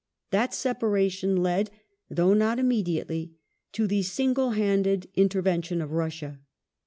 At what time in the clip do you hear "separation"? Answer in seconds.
0.55-1.35